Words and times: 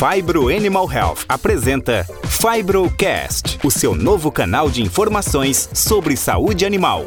Fibro 0.00 0.48
Animal 0.48 0.90
Health 0.90 1.26
apresenta 1.28 2.06
Fibrocast, 2.24 3.60
o 3.62 3.70
seu 3.70 3.94
novo 3.94 4.32
canal 4.32 4.70
de 4.70 4.80
informações 4.82 5.68
sobre 5.74 6.16
saúde 6.16 6.64
animal. 6.64 7.04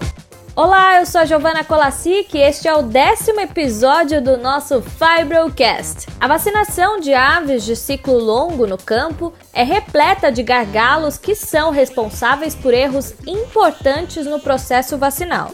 Olá, 0.55 0.99
eu 0.99 1.05
sou 1.07 1.21
a 1.21 1.25
Giovana 1.25 1.63
Colassic 1.63 2.37
e 2.37 2.41
este 2.41 2.67
é 2.67 2.75
o 2.75 2.83
décimo 2.83 3.39
episódio 3.39 4.21
do 4.21 4.37
nosso 4.37 4.79
Fibrocast. 4.79 6.05
A 6.19 6.27
vacinação 6.27 6.99
de 6.99 7.15
aves 7.15 7.63
de 7.63 7.75
ciclo 7.75 8.19
longo 8.19 8.67
no 8.67 8.77
campo 8.77 9.33
é 9.51 9.63
repleta 9.63 10.31
de 10.31 10.43
gargalos 10.43 11.17
que 11.17 11.33
são 11.33 11.71
responsáveis 11.71 12.53
por 12.53 12.75
erros 12.75 13.15
importantes 13.25 14.27
no 14.27 14.39
processo 14.39 14.99
vacinal. 14.99 15.51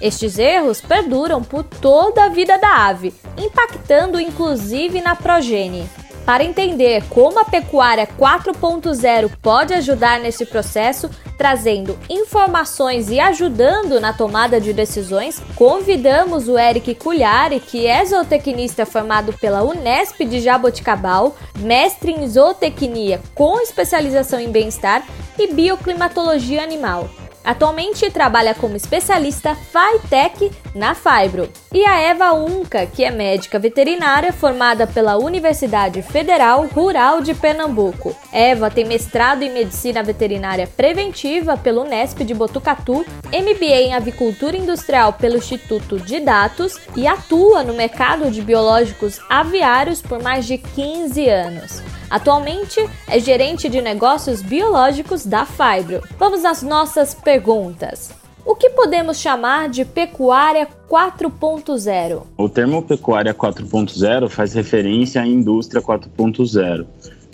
Estes 0.00 0.40
erros 0.40 0.80
perduram 0.80 1.40
por 1.40 1.62
toda 1.62 2.24
a 2.24 2.28
vida 2.28 2.58
da 2.58 2.88
ave, 2.88 3.14
impactando 3.38 4.20
inclusive 4.20 5.00
na 5.00 5.14
progênie. 5.14 5.88
Para 6.30 6.44
entender 6.44 7.02
como 7.08 7.40
a 7.40 7.44
pecuária 7.44 8.06
4.0 8.06 9.32
pode 9.42 9.74
ajudar 9.74 10.20
nesse 10.20 10.46
processo, 10.46 11.10
trazendo 11.36 11.98
informações 12.08 13.10
e 13.10 13.18
ajudando 13.18 13.98
na 13.98 14.12
tomada 14.12 14.60
de 14.60 14.72
decisões, 14.72 15.42
convidamos 15.56 16.46
o 16.46 16.56
Eric 16.56 16.94
Culhari, 16.94 17.58
que 17.58 17.84
é 17.84 18.04
zootecnista 18.04 18.86
formado 18.86 19.32
pela 19.32 19.64
Unesp 19.64 20.20
de 20.20 20.38
Jaboticabal, 20.38 21.34
mestre 21.58 22.12
em 22.12 22.28
zootecnia 22.28 23.20
com 23.34 23.58
especialização 23.60 24.38
em 24.38 24.52
bem-estar 24.52 25.04
e 25.36 25.52
bioclimatologia 25.52 26.62
animal. 26.62 27.10
Atualmente 27.50 28.08
trabalha 28.12 28.54
como 28.54 28.76
especialista 28.76 29.56
FITEC 29.56 30.52
na 30.72 30.94
Fibro. 30.94 31.50
E 31.72 31.84
a 31.84 32.00
Eva 32.00 32.32
Unca, 32.32 32.86
que 32.86 33.02
é 33.02 33.10
médica 33.10 33.58
veterinária 33.58 34.32
formada 34.32 34.86
pela 34.86 35.16
Universidade 35.16 36.00
Federal 36.00 36.64
Rural 36.68 37.20
de 37.20 37.34
Pernambuco. 37.34 38.14
Eva 38.32 38.70
tem 38.70 38.84
mestrado 38.84 39.42
em 39.42 39.50
medicina 39.52 40.00
veterinária 40.00 40.68
preventiva 40.68 41.56
pelo 41.56 41.82
Unesp 41.82 42.20
de 42.20 42.34
Botucatu, 42.34 43.04
MBA 43.32 43.80
em 43.80 43.94
avicultura 43.94 44.56
industrial 44.56 45.14
pelo 45.14 45.36
Instituto 45.36 45.98
de 45.98 46.20
Datos 46.20 46.78
e 46.94 47.08
atua 47.08 47.64
no 47.64 47.74
mercado 47.74 48.30
de 48.30 48.42
biológicos 48.42 49.18
aviários 49.28 50.00
por 50.00 50.22
mais 50.22 50.46
de 50.46 50.56
15 50.56 51.28
anos. 51.28 51.99
Atualmente 52.10 52.84
é 53.06 53.20
gerente 53.20 53.68
de 53.68 53.80
negócios 53.80 54.42
biológicos 54.42 55.24
da 55.24 55.46
Fibro. 55.46 56.02
Vamos 56.18 56.44
às 56.44 56.60
nossas 56.60 57.14
perguntas. 57.14 58.10
O 58.44 58.56
que 58.56 58.70
podemos 58.70 59.18
chamar 59.18 59.68
de 59.68 59.84
pecuária 59.84 60.66
4.0? 60.88 62.22
O 62.36 62.48
termo 62.48 62.82
pecuária 62.82 63.32
4.0 63.32 64.28
faz 64.28 64.54
referência 64.54 65.22
à 65.22 65.26
indústria 65.26 65.80
4.0. 65.80 66.84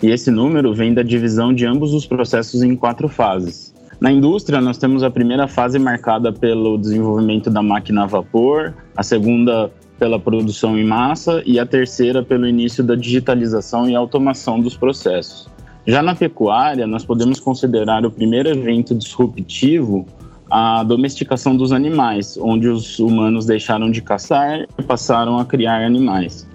E 0.03 0.11
esse 0.11 0.29
número 0.29 0.75
vem 0.75 0.93
da 0.93 1.01
divisão 1.01 1.51
de 1.51 1.65
ambos 1.65 1.91
os 1.91 2.05
processos 2.05 2.61
em 2.61 2.75
quatro 2.75 3.09
fases. 3.09 3.73
Na 3.99 4.11
indústria, 4.11 4.61
nós 4.61 4.77
temos 4.77 5.01
a 5.01 5.09
primeira 5.09 5.47
fase 5.47 5.79
marcada 5.79 6.31
pelo 6.31 6.77
desenvolvimento 6.77 7.49
da 7.49 7.63
máquina 7.63 8.03
a 8.03 8.05
vapor, 8.05 8.75
a 8.95 9.01
segunda 9.01 9.71
pela 9.97 10.19
produção 10.19 10.77
em 10.77 10.85
massa 10.85 11.41
e 11.45 11.59
a 11.59 11.65
terceira 11.65 12.23
pelo 12.23 12.47
início 12.47 12.83
da 12.83 12.95
digitalização 12.95 13.89
e 13.89 13.95
automação 13.95 14.59
dos 14.59 14.77
processos. 14.77 15.49
Já 15.85 16.01
na 16.01 16.13
pecuária, 16.13 16.85
nós 16.85 17.05
podemos 17.05 17.39
considerar 17.39 18.05
o 18.05 18.11
primeiro 18.11 18.49
evento 18.49 18.93
disruptivo 18.93 20.05
a 20.49 20.83
domesticação 20.83 21.55
dos 21.55 21.71
animais, 21.71 22.37
onde 22.41 22.67
os 22.67 22.99
humanos 22.99 23.45
deixaram 23.45 23.91
de 23.91 24.01
caçar 24.01 24.65
e 24.77 24.83
passaram 24.83 25.37
a 25.37 25.45
criar 25.45 25.85
animais. 25.85 26.47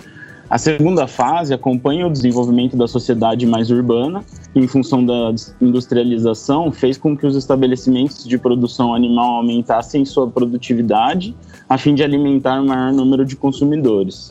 A 0.52 0.58
segunda 0.58 1.06
fase 1.06 1.54
acompanha 1.54 2.06
o 2.06 2.10
desenvolvimento 2.10 2.76
da 2.76 2.86
sociedade 2.86 3.46
mais 3.46 3.70
urbana, 3.70 4.22
que, 4.52 4.58
em 4.60 4.68
função 4.68 5.02
da 5.02 5.34
industrialização, 5.58 6.70
fez 6.70 6.98
com 6.98 7.16
que 7.16 7.26
os 7.26 7.34
estabelecimentos 7.36 8.22
de 8.22 8.36
produção 8.36 8.94
animal 8.94 9.36
aumentassem 9.36 10.04
sua 10.04 10.28
produtividade, 10.28 11.34
a 11.66 11.78
fim 11.78 11.94
de 11.94 12.04
alimentar 12.04 12.60
um 12.60 12.66
maior 12.66 12.92
número 12.92 13.24
de 13.24 13.34
consumidores. 13.34 14.30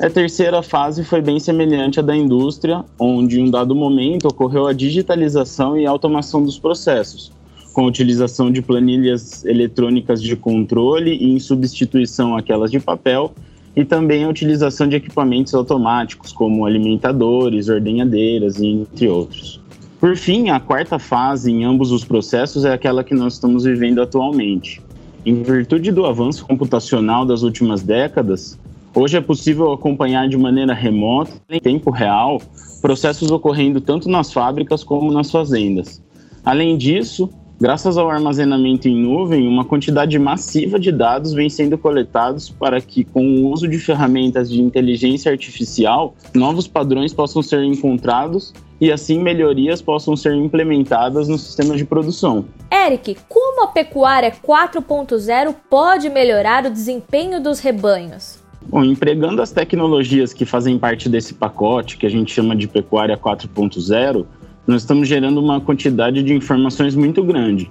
A 0.00 0.10
terceira 0.10 0.64
fase 0.64 1.04
foi 1.04 1.22
bem 1.22 1.38
semelhante 1.38 2.00
à 2.00 2.02
da 2.02 2.16
indústria, 2.16 2.84
onde, 2.98 3.40
em 3.40 3.44
um 3.44 3.50
dado 3.52 3.72
momento, 3.72 4.26
ocorreu 4.26 4.66
a 4.66 4.72
digitalização 4.72 5.78
e 5.78 5.86
automação 5.86 6.44
dos 6.44 6.58
processos, 6.58 7.30
com 7.72 7.82
a 7.82 7.86
utilização 7.86 8.50
de 8.50 8.60
planilhas 8.60 9.44
eletrônicas 9.44 10.20
de 10.20 10.34
controle 10.34 11.14
e 11.14 11.32
em 11.32 11.38
substituição 11.38 12.36
àquelas 12.36 12.68
de 12.68 12.80
papel, 12.80 13.32
e 13.74 13.84
também 13.84 14.24
a 14.24 14.28
utilização 14.28 14.88
de 14.88 14.96
equipamentos 14.96 15.54
automáticos, 15.54 16.32
como 16.32 16.66
alimentadores, 16.66 17.68
ordenhadeiras, 17.68 18.60
entre 18.60 19.08
outros. 19.08 19.60
Por 19.98 20.16
fim, 20.16 20.50
a 20.50 20.58
quarta 20.58 20.98
fase 20.98 21.50
em 21.50 21.64
ambos 21.64 21.92
os 21.92 22.04
processos 22.04 22.64
é 22.64 22.72
aquela 22.72 23.04
que 23.04 23.14
nós 23.14 23.34
estamos 23.34 23.64
vivendo 23.64 24.02
atualmente. 24.02 24.82
Em 25.24 25.42
virtude 25.42 25.92
do 25.92 26.04
avanço 26.04 26.44
computacional 26.44 27.24
das 27.24 27.42
últimas 27.42 27.82
décadas, 27.82 28.58
hoje 28.94 29.16
é 29.16 29.20
possível 29.20 29.72
acompanhar 29.72 30.28
de 30.28 30.36
maneira 30.36 30.74
remota, 30.74 31.30
em 31.48 31.60
tempo 31.60 31.90
real, 31.90 32.42
processos 32.80 33.30
ocorrendo 33.30 33.80
tanto 33.80 34.08
nas 34.08 34.32
fábricas 34.32 34.82
como 34.82 35.12
nas 35.12 35.30
fazendas. 35.30 36.02
Além 36.44 36.76
disso, 36.76 37.30
Graças 37.62 37.96
ao 37.96 38.10
armazenamento 38.10 38.88
em 38.88 38.96
nuvem, 38.96 39.46
uma 39.46 39.64
quantidade 39.64 40.18
massiva 40.18 40.80
de 40.80 40.90
dados 40.90 41.32
vem 41.32 41.48
sendo 41.48 41.78
coletados 41.78 42.50
para 42.50 42.80
que, 42.80 43.04
com 43.04 43.24
o 43.24 43.52
uso 43.52 43.68
de 43.68 43.78
ferramentas 43.78 44.50
de 44.50 44.60
inteligência 44.60 45.30
artificial, 45.30 46.16
novos 46.34 46.66
padrões 46.66 47.14
possam 47.14 47.40
ser 47.40 47.62
encontrados 47.62 48.52
e 48.80 48.90
assim 48.90 49.22
melhorias 49.22 49.80
possam 49.80 50.16
ser 50.16 50.34
implementadas 50.34 51.28
no 51.28 51.38
sistema 51.38 51.76
de 51.76 51.84
produção. 51.84 52.44
Eric, 52.68 53.16
como 53.28 53.62
a 53.62 53.68
pecuária 53.68 54.32
4.0 54.32 55.54
pode 55.70 56.10
melhorar 56.10 56.66
o 56.66 56.70
desempenho 56.70 57.40
dos 57.40 57.60
rebanhos? 57.60 58.42
Bom, 58.66 58.82
empregando 58.82 59.40
as 59.40 59.52
tecnologias 59.52 60.32
que 60.32 60.44
fazem 60.44 60.80
parte 60.80 61.08
desse 61.08 61.34
pacote, 61.34 61.96
que 61.96 62.06
a 62.06 62.10
gente 62.10 62.34
chama 62.34 62.56
de 62.56 62.66
pecuária 62.66 63.16
4.0, 63.16 64.26
nós 64.66 64.82
estamos 64.82 65.08
gerando 65.08 65.40
uma 65.40 65.60
quantidade 65.60 66.22
de 66.22 66.32
informações 66.32 66.94
muito 66.94 67.22
grande, 67.22 67.70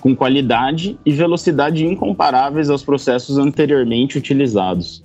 com 0.00 0.16
qualidade 0.16 0.98
e 1.04 1.12
velocidade 1.12 1.84
incomparáveis 1.84 2.70
aos 2.70 2.82
processos 2.82 3.38
anteriormente 3.38 4.16
utilizados. 4.16 5.04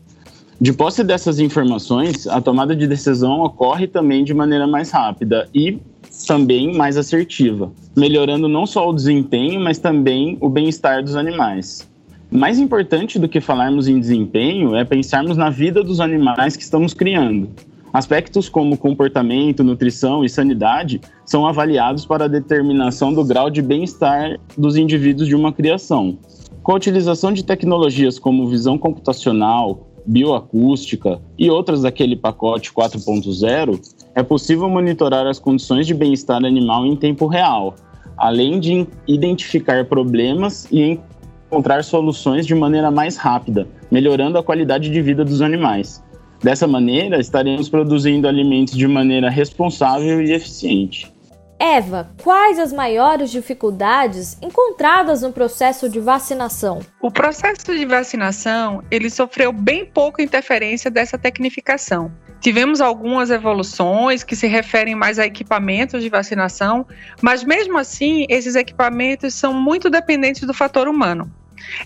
De 0.59 0.71
posse 0.71 1.03
dessas 1.03 1.39
informações, 1.39 2.27
a 2.27 2.39
tomada 2.39 2.73
de 2.73 2.87
decisão 2.87 3.41
ocorre 3.41 3.87
também 3.87 4.23
de 4.23 4.33
maneira 4.33 4.65
mais 4.65 4.89
rápida 4.89 5.49
e 5.53 5.79
também 6.25 6.73
mais 6.73 6.95
assertiva, 6.95 7.71
melhorando 7.95 8.47
não 8.47 8.65
só 8.65 8.89
o 8.89 8.93
desempenho, 8.93 9.59
mas 9.59 9.77
também 9.77 10.37
o 10.39 10.47
bem-estar 10.47 11.03
dos 11.03 11.15
animais. 11.17 11.85
Mais 12.31 12.57
importante 12.57 13.19
do 13.19 13.27
que 13.27 13.41
falarmos 13.41 13.87
em 13.87 13.99
desempenho 13.99 14.75
é 14.75 14.85
pensarmos 14.85 15.35
na 15.35 15.49
vida 15.49 15.83
dos 15.83 15.99
animais 15.99 16.55
que 16.55 16.63
estamos 16.63 16.93
criando. 16.93 17.49
Aspectos 17.95 18.49
como 18.49 18.77
comportamento, 18.77 19.63
nutrição 19.63 20.25
e 20.25 20.27
sanidade 20.27 20.99
são 21.25 21.47
avaliados 21.47 22.05
para 22.05 22.25
a 22.25 22.27
determinação 22.27 23.13
do 23.13 23.23
grau 23.23 23.49
de 23.49 23.61
bem-estar 23.61 24.37
dos 24.57 24.75
indivíduos 24.75 25.29
de 25.29 25.33
uma 25.33 25.53
criação. 25.53 26.17
Com 26.61 26.73
a 26.73 26.75
utilização 26.75 27.31
de 27.31 27.45
tecnologias 27.45 28.19
como 28.19 28.49
visão 28.49 28.77
computacional, 28.77 29.87
bioacústica 30.05 31.21
e 31.39 31.49
outras 31.49 31.83
daquele 31.83 32.17
pacote 32.17 32.73
4.0, 32.73 33.79
é 34.13 34.21
possível 34.21 34.67
monitorar 34.67 35.25
as 35.25 35.39
condições 35.39 35.87
de 35.87 35.93
bem-estar 35.93 36.43
animal 36.43 36.85
em 36.85 36.97
tempo 36.97 37.27
real, 37.27 37.75
além 38.17 38.59
de 38.59 38.85
identificar 39.07 39.85
problemas 39.85 40.67
e 40.69 40.99
encontrar 41.47 41.81
soluções 41.81 42.45
de 42.45 42.55
maneira 42.55 42.91
mais 42.91 43.15
rápida, 43.15 43.65
melhorando 43.89 44.37
a 44.37 44.43
qualidade 44.43 44.89
de 44.89 45.01
vida 45.01 45.23
dos 45.23 45.41
animais. 45.41 46.03
Dessa 46.43 46.67
maneira, 46.67 47.19
estaremos 47.19 47.69
produzindo 47.69 48.27
alimentos 48.27 48.75
de 48.75 48.87
maneira 48.87 49.29
responsável 49.29 50.21
e 50.21 50.33
eficiente. 50.33 51.13
Eva, 51.57 52.09
quais 52.21 52.59
as 52.59 52.73
maiores 52.73 53.31
dificuldades 53.31 54.37
encontradas 54.41 55.21
no 55.21 55.31
processo 55.31 55.89
de 55.89 56.01
vacinação? 56.01 56.81
O 57.01 57.09
processo 57.09 57.75
de 57.75 57.85
vacinação, 57.85 58.83
ele 58.91 59.09
sofreu 59.09 59.53
bem 59.53 59.85
pouca 59.85 60.21
interferência 60.21 60.91
dessa 60.91 61.17
tecnificação. 61.17 62.11
Tivemos 62.41 62.81
algumas 62.81 63.31
evoluções 63.31 64.23
que 64.23 64.35
se 64.35 64.47
referem 64.47 64.95
mais 64.95 65.17
a 65.17 65.25
equipamentos 65.25 66.03
de 66.03 66.09
vacinação, 66.09 66.85
mas 67.21 67.43
mesmo 67.43 67.77
assim, 67.77 68.25
esses 68.29 68.55
equipamentos 68.55 69.33
são 69.33 69.53
muito 69.53 69.89
dependentes 69.89 70.45
do 70.45 70.53
fator 70.53 70.87
humano 70.89 71.31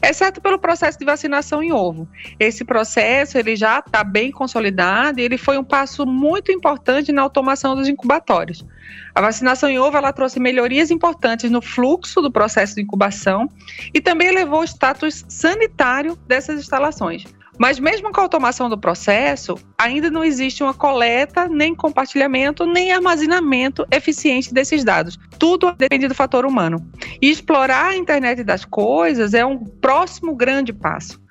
exceto 0.02 0.42
pelo 0.42 0.60
processo 0.60 0.98
de 0.98 1.06
vacinação 1.06 1.62
em 1.62 1.72
ovo. 1.72 2.08
Esse 2.40 2.64
processo 2.64 3.38
ele 3.38 3.56
já 3.56 3.80
está 3.80 4.04
bem 4.04 4.32
consolidado 4.32 5.20
e 5.20 5.24
ele 5.24 5.38
foi 5.38 5.58
um 5.58 5.64
passo 5.64 6.06
muito 6.06 6.52
importante 6.52 7.12
na 7.12 7.22
automação 7.22 7.76
dos 7.76 7.88
incubatórios. 7.88 8.66
A 9.14 9.22
vacinação 9.22 9.70
em 9.70 9.80
ovo 9.80 9.98
ela 9.98 10.14
trouxe 10.14 10.40
melhorias 10.40 10.92
importantes 10.92 11.50
no 11.52 11.62
fluxo 11.62 12.22
do 12.22 12.32
processo 12.32 12.76
de 12.76 12.82
incubação 12.82 13.50
e 13.94 14.00
também 14.00 14.28
elevou 14.28 14.62
o 14.62 14.64
status 14.64 15.26
sanitário 15.28 16.16
dessas 16.28 16.60
instalações. 16.60 17.26
Mas 17.60 17.78
mesmo 17.78 18.10
com 18.12 18.22
a 18.22 18.24
automação 18.24 18.70
do 18.70 18.78
processo, 18.78 19.56
ainda 19.78 20.10
não 20.10 20.24
existe 20.24 20.64
uma 20.64 20.74
coleta, 20.74 21.48
nem 21.50 21.76
compartilhamento, 21.76 22.66
nem 22.66 22.94
armazenamento 22.94 23.86
eficiente 23.92 24.54
desses 24.54 24.86
dados. 24.86 25.20
Tudo 25.38 25.74
depende 25.74 26.08
do 26.08 26.16
fator 26.16 26.46
humano. 26.46 26.90
E 27.22 27.30
explorar 27.30 27.88
a 27.88 27.98
internet 27.98 28.46
das 28.46 28.64
coisas 28.64 29.34
é 29.34 29.46
um 29.46 29.58
próximo 29.58 30.34
grande 30.34 30.72
passo. 30.72 31.22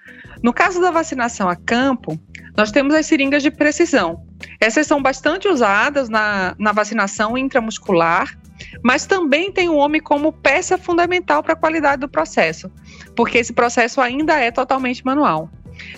No 0.43 0.53
caso 0.53 0.81
da 0.81 0.91
vacinação 0.91 1.49
a 1.49 1.57
campo, 1.57 2.21
nós 2.57 2.71
temos 2.71 2.95
as 2.95 3.07
seringas 3.07 3.43
de 3.43 3.51
precisão. 3.51 4.23
Essas 4.61 4.87
são 4.87 5.03
bastante 5.03 5.49
usadas 5.49 6.09
na, 6.09 6.55
na 6.59 6.73
vacinação 6.73 7.39
intramuscular, 7.39 8.39
mas 8.83 9.07
também 9.07 9.51
tem 9.51 9.69
o 9.69 9.77
homem 9.77 10.01
como 10.01 10.33
peça 10.33 10.77
fundamental 10.77 11.43
para 11.43 11.55
a 11.55 11.57
qualidade 11.57 12.01
do 12.01 12.09
processo, 12.09 12.71
porque 13.17 13.39
esse 13.39 13.53
processo 13.53 14.01
ainda 14.01 14.39
é 14.39 14.51
totalmente 14.51 15.05
manual. 15.05 15.51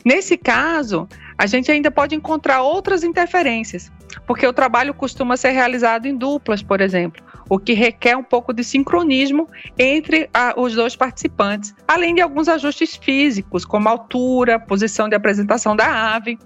Nesse 0.05 0.37
caso, 0.37 1.09
a 1.37 1.47
gente 1.47 1.71
ainda 1.71 1.91
pode 1.91 2.15
encontrar 2.15 2.63
outras 2.63 3.03
interferências, 3.03 3.91
porque 4.27 4.47
o 4.47 4.53
trabalho 4.53 4.93
costuma 4.93 5.37
ser 5.37 5.51
realizado 5.51 6.07
em 6.07 6.17
duplas, 6.17 6.63
por 6.63 6.81
exemplo, 6.81 7.23
o 7.49 7.59
que 7.59 7.73
requer 7.73 8.17
um 8.17 8.23
pouco 8.23 8.53
de 8.53 8.63
sincronismo 8.63 9.49
entre 9.79 10.29
a, 10.33 10.55
os 10.57 10.75
dois 10.75 10.95
participantes, 10.95 11.75
além 11.89 12.15
de 12.15 12.21
alguns 12.21 12.49
ajustes 12.49 12.95
físicos, 12.95 13.65
como 13.65 13.89
altura, 13.89 14.59
posição 14.59 15.09
de 15.09 15.17
apresentação 15.17 15.75
da 15.75 16.15
ave. 16.15 16.39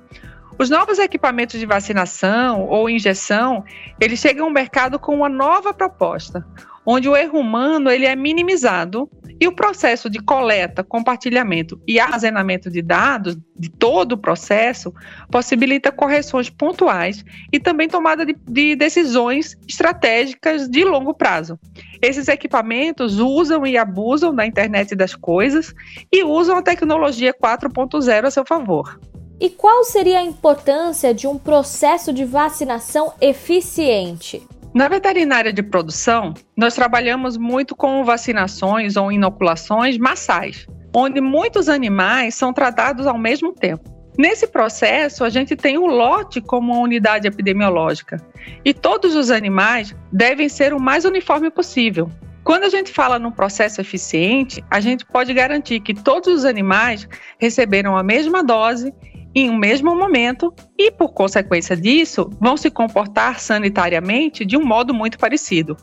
Os 0.59 0.71
novos 0.71 0.99
equipamentos 0.99 1.59
de 1.59 1.67
vacinação 1.67 2.67
ou 2.69 2.89
injeção, 2.89 3.65
eles 4.01 4.21
chegam 4.21 4.47
ao 4.47 4.53
mercado 4.53 4.99
com 4.99 5.15
uma 5.15 5.29
nova 5.29 5.75
proposta, 5.75 6.47
onde 6.87 7.09
o 7.09 7.17
erro 7.17 7.39
humano 7.39 7.91
ele 7.91 8.07
é 8.07 8.15
minimizado 8.15 9.11
e 9.41 9.47
o 9.47 9.55
processo 9.55 10.09
de 10.09 10.21
coleta, 10.21 10.85
compartilhamento 10.85 11.81
e 11.87 11.99
armazenamento 11.99 12.71
de 12.71 12.81
dados 12.81 13.37
de 13.57 13.69
todo 13.69 14.13
o 14.13 14.19
processo 14.19 14.93
possibilita 15.31 15.93
correções 15.93 16.49
pontuais 16.51 17.25
e 17.53 17.59
também 17.59 17.89
tomada 17.89 18.25
de, 18.25 18.37
de 18.49 18.77
decisões 18.77 19.57
estratégicas 19.69 20.69
de 20.69 20.85
longo 20.85 21.15
prazo. 21.15 21.59
Esses 22.01 22.29
equipamentos 22.29 23.19
usam 23.19 23.67
e 23.67 23.77
abusam 23.77 24.35
da 24.35 24.47
internet 24.47 24.95
das 24.95 25.15
coisas 25.15 25.75
e 26.13 26.23
usam 26.23 26.57
a 26.57 26.63
tecnologia 26.63 27.33
4.0 27.33 28.25
a 28.25 28.31
seu 28.31 28.45
favor. 28.47 28.99
E 29.41 29.51
qual 29.51 29.83
seria 29.85 30.21
a 30.21 30.25
importância 30.25 31.13
de 31.13 31.27
um 31.27 31.37
processo 31.37 32.13
de 32.13 32.25
vacinação 32.25 33.13
eficiente? 33.21 34.47
Na 34.75 34.89
veterinária 34.89 35.53
de 35.53 35.63
produção, 35.63 36.35
nós 36.57 36.75
trabalhamos 36.75 37.37
muito 37.37 37.77
com 37.77 38.03
vacinações 38.03 38.97
ou 38.97 39.13
inoculações 39.13 39.97
massais, 39.97 40.67
onde 40.93 41.21
muitos 41.21 41.69
animais 41.69 42.35
são 42.35 42.53
tratados 42.53 43.07
ao 43.07 43.17
mesmo 43.17 43.53
tempo. 43.53 43.89
Nesse 44.19 44.49
processo, 44.49 45.23
a 45.23 45.31
gente 45.31 45.55
tem 45.55 45.79
o 45.79 45.87
lote 45.87 46.41
como 46.41 46.73
uma 46.73 46.83
unidade 46.83 47.29
epidemiológica 47.29 48.17
e 48.65 48.75
todos 48.75 49.15
os 49.15 49.31
animais 49.31 49.95
devem 50.13 50.49
ser 50.49 50.75
o 50.75 50.83
mais 50.83 51.05
uniforme 51.05 51.53
possível. 51.53 52.11
Quando 52.43 52.65
a 52.65 52.69
gente 52.69 52.93
fala 52.93 53.17
num 53.17 53.31
processo 53.31 53.81
eficiente, 53.81 54.63
a 54.69 54.81
gente 54.81 55.07
pode 55.07 55.33
garantir 55.33 55.79
que 55.81 55.95
todos 55.95 56.35
os 56.35 56.45
animais 56.45 57.09
receberam 57.39 57.97
a 57.97 58.03
mesma 58.03 58.43
dose 58.43 58.93
em 59.35 59.51
um 59.51 59.57
mesmo 59.57 59.95
momento 59.97 60.55
e, 60.79 60.91
por 60.91 61.13
consequência 61.13 61.77
disso, 61.77 62.31
vão 62.41 62.57
se 62.57 62.71
comportar 62.71 63.41
sanitariamente 63.41 64.45
de 64.45 64.57
um 64.57 64.65
modo 64.65 64.95
muito 64.95 65.19
parecido. 65.19 65.77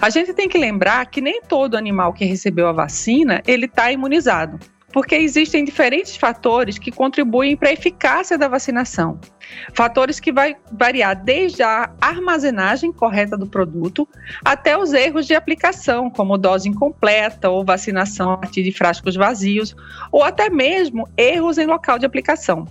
A 0.00 0.10
gente 0.10 0.32
tem 0.34 0.48
que 0.48 0.58
lembrar 0.58 1.06
que 1.06 1.20
nem 1.20 1.42
todo 1.42 1.76
animal 1.76 2.12
que 2.12 2.24
recebeu 2.24 2.66
a 2.66 2.72
vacina 2.72 3.42
ele 3.46 3.66
está 3.66 3.92
imunizado, 3.92 4.58
porque 4.92 5.14
existem 5.14 5.64
diferentes 5.64 6.16
fatores 6.16 6.78
que 6.78 6.90
contribuem 6.90 7.56
para 7.56 7.68
a 7.68 7.72
eficácia 7.72 8.38
da 8.38 8.48
vacinação. 8.48 9.20
Fatores 9.74 10.18
que 10.20 10.32
vai 10.32 10.56
variar 10.72 11.22
desde 11.22 11.62
a 11.62 11.90
armazenagem 12.00 12.92
correta 12.92 13.36
do 13.36 13.46
produto 13.46 14.08
até 14.44 14.76
os 14.76 14.92
erros 14.92 15.26
de 15.26 15.34
aplicação, 15.34 16.10
como 16.10 16.38
dose 16.38 16.68
incompleta 16.68 17.48
ou 17.48 17.64
vacinação 17.64 18.32
a 18.32 18.38
partir 18.38 18.62
de 18.62 18.72
frascos 18.72 19.14
vazios, 19.14 19.74
ou 20.10 20.22
até 20.22 20.50
mesmo 20.50 21.08
erros 21.16 21.58
em 21.58 21.66
local 21.66 21.98
de 21.98 22.06
aplicação. 22.06 22.66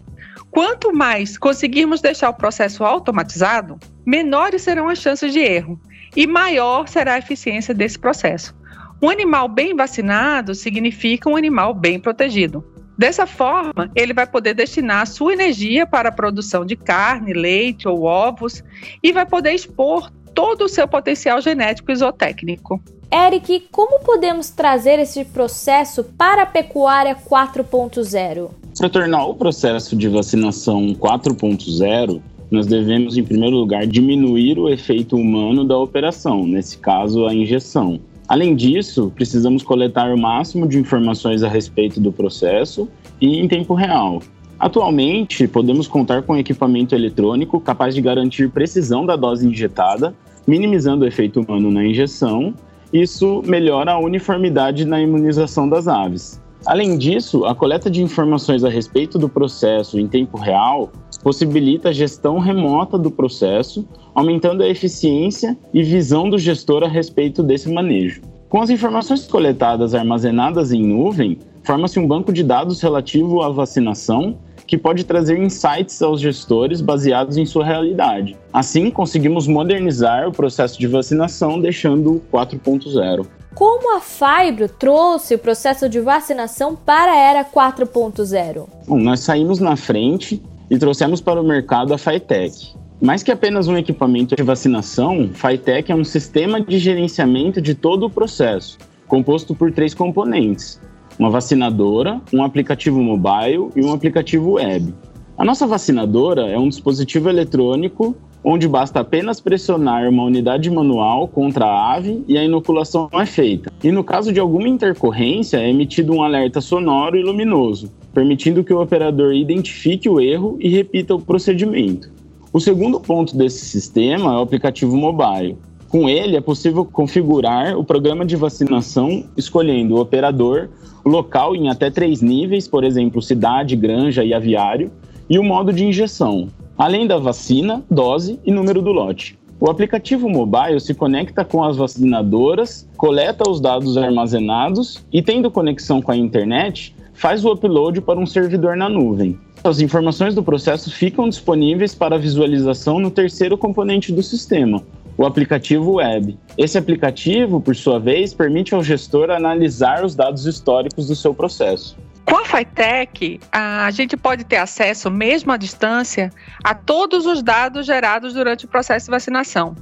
Quanto 0.57 0.91
mais 0.91 1.37
conseguirmos 1.37 2.01
deixar 2.01 2.31
o 2.31 2.33
processo 2.33 2.83
automatizado, 2.83 3.77
menores 4.03 4.63
serão 4.63 4.89
as 4.89 4.97
chances 4.97 5.31
de 5.31 5.37
erro 5.37 5.79
e 6.15 6.25
maior 6.25 6.87
será 6.87 7.13
a 7.13 7.19
eficiência 7.19 7.75
desse 7.75 7.99
processo. 7.99 8.55
Um 8.99 9.07
animal 9.07 9.47
bem 9.47 9.75
vacinado 9.75 10.55
significa 10.55 11.29
um 11.29 11.35
animal 11.35 11.75
bem 11.75 11.99
protegido. 11.99 12.65
Dessa 12.97 13.27
forma, 13.27 13.91
ele 13.95 14.15
vai 14.15 14.25
poder 14.25 14.55
destinar 14.55 15.05
sua 15.05 15.33
energia 15.33 15.85
para 15.85 16.09
a 16.09 16.11
produção 16.11 16.65
de 16.65 16.75
carne, 16.75 17.33
leite 17.33 17.87
ou 17.87 18.05
ovos 18.05 18.63
e 19.03 19.13
vai 19.13 19.27
poder 19.27 19.51
expor 19.51 20.09
todo 20.33 20.63
o 20.63 20.67
seu 20.67 20.87
potencial 20.87 21.39
genético 21.39 21.91
e 21.91 21.95
zootécnico. 21.95 22.81
Eric, 23.13 23.67
como 23.71 23.99
podemos 23.99 24.49
trazer 24.49 24.97
esse 24.97 25.23
processo 25.23 26.03
para 26.03 26.41
a 26.41 26.47
pecuária 26.47 27.15
4.0? 27.15 28.66
Para 28.77 28.89
tornar 28.89 29.25
o 29.25 29.33
processo 29.33 29.95
de 29.95 30.07
vacinação 30.07 30.93
4.0, 30.93 32.21
nós 32.51 32.67
devemos, 32.67 33.17
em 33.17 33.23
primeiro 33.23 33.55
lugar, 33.55 33.87
diminuir 33.87 34.59
o 34.59 34.69
efeito 34.69 35.15
humano 35.15 35.65
da 35.65 35.75
operação, 35.77 36.45
nesse 36.45 36.77
caso, 36.77 37.25
a 37.25 37.33
injeção. 37.33 37.99
Além 38.27 38.55
disso, 38.55 39.11
precisamos 39.15 39.63
coletar 39.63 40.13
o 40.13 40.17
máximo 40.17 40.67
de 40.67 40.77
informações 40.77 41.41
a 41.41 41.49
respeito 41.49 41.99
do 41.99 42.11
processo 42.11 42.87
e 43.19 43.39
em 43.39 43.47
tempo 43.47 43.73
real. 43.73 44.21
Atualmente, 44.59 45.47
podemos 45.47 45.87
contar 45.87 46.21
com 46.21 46.37
equipamento 46.37 46.93
eletrônico 46.93 47.59
capaz 47.59 47.95
de 47.95 48.01
garantir 48.01 48.49
precisão 48.51 49.05
da 49.05 49.15
dose 49.15 49.47
injetada, 49.47 50.13
minimizando 50.45 51.03
o 51.03 51.07
efeito 51.07 51.41
humano 51.41 51.71
na 51.71 51.83
injeção 51.83 52.53
isso 52.91 53.43
melhora 53.45 53.91
a 53.91 53.99
uniformidade 53.99 54.85
na 54.85 55.01
imunização 55.01 55.67
das 55.67 55.87
aves. 55.87 56.41
Além 56.65 56.97
disso, 56.97 57.45
a 57.45 57.55
coleta 57.55 57.89
de 57.89 58.01
informações 58.01 58.63
a 58.63 58.69
respeito 58.69 59.17
do 59.17 59.29
processo 59.29 59.99
em 59.99 60.07
tempo 60.07 60.37
real 60.37 60.91
possibilita 61.23 61.89
a 61.89 61.93
gestão 61.93 62.39
remota 62.39 62.97
do 62.97 63.11
processo, 63.11 63.87
aumentando 64.13 64.63
a 64.63 64.67
eficiência 64.67 65.57
e 65.73 65.83
visão 65.83 66.29
do 66.29 66.37
gestor 66.37 66.83
a 66.83 66.87
respeito 66.87 67.43
desse 67.43 67.71
manejo. 67.71 68.21
Com 68.49 68.61
as 68.61 68.69
informações 68.69 69.27
coletadas 69.27 69.93
armazenadas 69.93 70.71
em 70.71 70.81
nuvem, 70.81 71.37
forma-se 71.63 71.99
um 71.99 72.07
banco 72.07 72.31
de 72.31 72.43
dados 72.43 72.81
relativo 72.81 73.41
à 73.41 73.49
vacinação 73.49 74.37
que 74.65 74.77
pode 74.77 75.05
trazer 75.05 75.37
insights 75.37 76.01
aos 76.01 76.19
gestores 76.19 76.81
baseados 76.81 77.37
em 77.37 77.45
sua 77.45 77.65
realidade. 77.65 78.35
Assim, 78.51 78.91
conseguimos 78.91 79.47
modernizar 79.47 80.27
o 80.27 80.31
processo 80.31 80.77
de 80.77 80.87
vacinação, 80.87 81.59
deixando 81.59 82.21
4.0. 82.31 83.25
Como 83.57 83.97
a 83.97 83.99
Fibro 83.99 84.69
trouxe 84.69 85.33
o 85.33 85.39
processo 85.39 85.89
de 85.89 85.99
vacinação 85.99 86.75
para 86.75 87.11
a 87.11 87.17
era 87.17 87.43
4.0? 87.43 88.67
Bom, 88.87 88.99
nós 88.99 89.21
saímos 89.21 89.59
na 89.59 89.75
frente 89.75 90.39
e 90.69 90.77
trouxemos 90.77 91.21
para 91.21 91.41
o 91.41 91.43
mercado 91.43 91.91
a 91.91 91.97
Fitec. 91.97 92.75
Mais 93.01 93.23
que 93.23 93.31
apenas 93.31 93.67
um 93.67 93.75
equipamento 93.75 94.35
de 94.35 94.43
vacinação, 94.43 95.31
Fitec 95.33 95.91
é 95.91 95.95
um 95.95 96.03
sistema 96.03 96.61
de 96.61 96.77
gerenciamento 96.77 97.59
de 97.59 97.73
todo 97.73 98.05
o 98.05 98.11
processo, 98.11 98.77
composto 99.07 99.55
por 99.55 99.71
três 99.71 99.91
componentes: 99.91 100.79
uma 101.17 101.31
vacinadora, 101.31 102.21
um 102.31 102.43
aplicativo 102.43 103.01
mobile 103.01 103.71
e 103.75 103.83
um 103.83 103.91
aplicativo 103.91 104.51
web. 104.51 104.93
A 105.35 105.43
nossa 105.43 105.65
vacinadora 105.65 106.47
é 106.47 106.59
um 106.59 106.69
dispositivo 106.69 107.27
eletrônico 107.27 108.15
onde 108.49 108.65
basta 108.65 109.01
apenas 109.01 109.41
pressionar 109.41 110.07
uma 110.07 110.23
unidade 110.23 110.71
manual 110.71 111.27
contra 111.27 111.65
a 111.65 111.95
ave 111.95 112.23
e 112.29 112.37
a 112.37 112.43
inoculação 112.45 113.09
é 113.11 113.25
feita. 113.25 113.69
E 113.83 113.91
no 113.91 114.05
caso 114.05 114.31
de 114.31 114.39
alguma 114.39 114.69
intercorrência, 114.69 115.57
é 115.57 115.69
emitido 115.69 116.13
um 116.13 116.23
alerta 116.23 116.61
sonoro 116.61 117.17
e 117.17 117.23
luminoso, 117.23 117.91
permitindo 118.13 118.63
que 118.63 118.73
o 118.73 118.81
operador 118.81 119.33
identifique 119.33 120.07
o 120.07 120.21
erro 120.21 120.55
e 120.61 120.69
repita 120.69 121.13
o 121.13 121.19
procedimento. 121.19 122.09
O 122.53 122.61
segundo 122.61 123.01
ponto 123.01 123.35
desse 123.35 123.65
sistema 123.65 124.35
é 124.35 124.37
o 124.37 124.43
aplicativo 124.43 124.95
mobile. 124.95 125.57
Com 125.89 126.07
ele, 126.07 126.37
é 126.37 126.41
possível 126.41 126.85
configurar 126.85 127.77
o 127.77 127.83
programa 127.83 128.25
de 128.25 128.37
vacinação 128.37 129.25
escolhendo 129.35 129.95
o 129.95 129.99
operador, 129.99 130.69
local 131.05 131.53
em 131.53 131.67
até 131.67 131.91
três 131.91 132.21
níveis, 132.21 132.65
por 132.65 132.85
exemplo, 132.85 133.21
cidade, 133.21 133.75
granja 133.75 134.23
e 134.23 134.33
aviário, 134.33 134.89
e 135.29 135.37
o 135.37 135.43
modo 135.43 135.73
de 135.73 135.83
injeção, 135.83 136.47
além 136.77 137.07
da 137.07 137.17
vacina, 137.17 137.83
dose 137.89 138.39
e 138.45 138.51
número 138.51 138.81
do 138.81 138.91
lote. 138.91 139.37
O 139.59 139.69
aplicativo 139.69 140.29
mobile 140.29 140.79
se 140.79 140.93
conecta 140.93 141.43
com 141.43 141.63
as 141.63 141.77
vacinadoras, 141.77 142.87
coleta 142.95 143.49
os 143.49 143.59
dados 143.59 143.97
armazenados 143.97 145.03
e, 145.11 145.21
tendo 145.21 145.49
conexão 145.49 145.99
com 145.99 146.11
a 146.11 146.17
internet, 146.17 146.95
faz 147.11 147.43
o 147.43 147.51
upload 147.51 147.99
para 148.01 148.19
um 148.19 148.25
servidor 148.27 148.77
na 148.77 148.87
nuvem. 148.87 149.39
As 149.63 149.79
informações 149.79 150.35
do 150.35 150.43
processo 150.43 150.91
ficam 150.91 151.27
disponíveis 151.27 151.95
para 151.95 152.19
visualização 152.19 152.99
no 152.99 153.09
terceiro 153.09 153.57
componente 153.57 154.13
do 154.13 154.21
sistema, 154.21 154.83
o 155.17 155.25
aplicativo 155.25 155.95
web. 155.95 156.37
Esse 156.55 156.77
aplicativo, 156.77 157.59
por 157.59 157.75
sua 157.75 157.99
vez, 157.99 158.35
permite 158.35 158.75
ao 158.75 158.83
gestor 158.83 159.31
analisar 159.31 160.05
os 160.05 160.13
dados 160.13 160.45
históricos 160.45 161.07
do 161.07 161.15
seu 161.15 161.33
processo. 161.33 161.97
Com 162.27 162.39
a 162.41 162.45
FITEC, 162.45 163.39
a 163.53 163.89
gente 163.89 164.17
pode 164.17 164.43
ter 164.43 164.57
acesso, 164.57 165.09
mesmo 165.09 165.49
à 165.53 165.55
distância, 165.55 166.29
a 166.61 166.75
todos 166.75 167.25
os 167.25 167.41
dados 167.41 167.85
gerados 167.85 168.33
durante 168.33 168.65
o 168.65 168.67
processo 168.67 169.05
de 169.05 169.11
vacinação. 169.11 169.73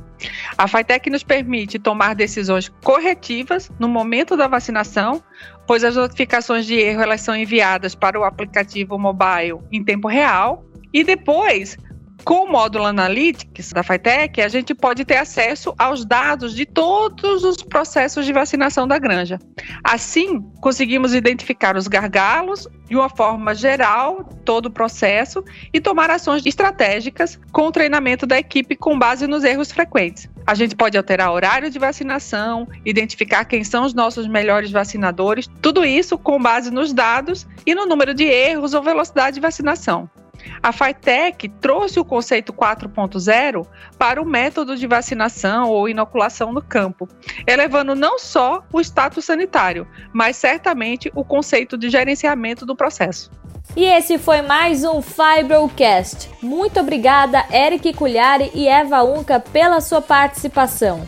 A 0.56 0.68
FITEC 0.68 1.10
nos 1.10 1.24
permite 1.24 1.80
tomar 1.80 2.14
decisões 2.14 2.70
corretivas 2.84 3.72
no 3.80 3.90
momento 3.90 4.38
da 4.38 4.48
vacinação, 4.48 5.24
pois 5.66 5.84
as 5.84 5.96
notificações 5.96 6.68
de 6.68 6.76
erro 6.76 7.02
elas 7.02 7.22
são 7.22 7.36
enviadas 7.36 7.96
para 7.96 8.20
o 8.20 8.24
aplicativo 8.24 9.00
mobile 9.00 9.60
em 9.72 9.84
tempo 9.84 10.08
real 10.08 10.64
e 10.94 11.04
depois 11.04 11.80
com 12.24 12.46
o 12.46 12.52
módulo 12.52 12.86
Analytics 12.86 13.72
da 13.72 13.84
FITEC, 13.84 14.42
a 14.42 14.48
gente 14.48 14.74
pode 14.74 15.06
ter 15.06 15.18
acesso 15.18 15.74
aos 15.78 16.06
dados 16.06 16.56
de 16.56 16.66
todos 16.66 17.44
os 17.44 17.58
processos 17.58 18.26
de 18.26 18.34
vacinação 18.34 18.88
da 18.88 18.98
granja. 18.98 19.40
Assim, 19.84 20.42
conseguimos 20.62 21.14
identificar 21.14 21.76
os 21.76 21.88
gargalos 21.88 22.68
de 22.88 22.96
uma 22.96 23.10
forma 23.10 23.54
geral, 23.54 24.24
todo 24.44 24.68
o 24.68 24.72
processo, 24.72 25.44
e 25.74 25.82
tomar 25.82 26.10
ações 26.10 26.46
estratégicas 26.46 27.40
com 27.52 27.68
o 27.68 27.72
treinamento 27.72 28.26
da 28.26 28.38
equipe 28.38 28.76
com 28.76 28.98
base 28.98 29.28
nos 29.28 29.44
erros 29.44 29.72
frequentes. 29.72 30.30
A 30.48 30.54
gente 30.54 30.76
pode 30.76 30.98
alterar 30.98 31.32
horário 31.32 31.72
de 31.72 31.80
vacinação, 31.80 32.68
identificar 32.86 33.46
quem 33.46 33.64
são 33.64 33.84
os 33.84 33.94
nossos 33.94 34.28
melhores 34.28 34.72
vacinadores, 34.72 35.50
tudo 35.62 35.84
isso 35.84 36.18
com 36.18 36.40
base 36.40 36.70
nos 36.70 36.94
dados 36.94 37.48
e 37.66 37.74
no 37.74 37.88
número 37.88 38.14
de 38.14 38.24
erros 38.24 38.74
ou 38.74 38.84
velocidade 38.84 39.36
de 39.36 39.42
vacinação. 39.42 40.10
A 40.62 40.72
FITEC 40.72 41.50
trouxe 41.62 42.00
o 42.00 42.06
conceito 42.06 42.54
4.0 42.54 43.66
para 43.98 44.22
o 44.22 44.26
método 44.26 44.76
de 44.76 44.88
vacinação 44.88 45.70
ou 45.70 45.90
inoculação 45.90 46.52
no 46.52 46.62
campo, 46.62 47.08
elevando 47.46 47.96
não 47.96 48.18
só 48.18 48.64
o 48.72 48.82
status 48.82 49.26
sanitário, 49.26 49.88
mas 50.14 50.38
certamente 50.38 51.12
o 51.16 51.24
conceito 51.24 51.78
de 51.78 51.90
gerenciamento 51.90 52.66
do 52.66 52.76
processo. 52.76 53.32
E 53.76 53.84
esse 53.84 54.18
foi 54.18 54.42
mais 54.42 54.84
um 54.84 55.02
Fibrocast. 55.02 56.30
Muito 56.42 56.80
obrigada, 56.80 57.46
Eric 57.52 57.94
Culhari 57.94 58.52
e 58.54 58.68
Eva 58.68 59.04
Unca, 59.04 59.40
pela 59.40 59.82
sua 59.82 60.02
participação. 60.02 61.06